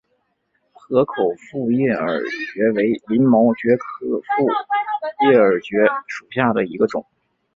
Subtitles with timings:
[0.73, 2.23] 河口复叶耳
[2.55, 7.05] 蕨为鳞毛蕨科复叶耳蕨属下的一个种。